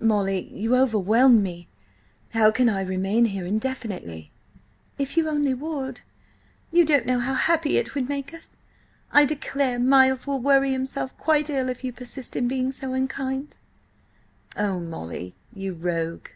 [0.00, 1.68] "Molly, you overwhelm me....
[2.30, 4.32] How can I remain here indefinitely?"
[4.98, 6.00] "If only you would!
[6.72, 8.56] You don't know how happy it would make us.
[9.12, 13.58] I declare Miles will worry himself quite ill if you persist in being so unkind."
[14.56, 16.30] "Oh, Molly, you rogue!"